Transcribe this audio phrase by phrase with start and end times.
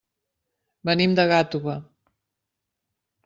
[0.89, 1.75] Venim de Gàtova.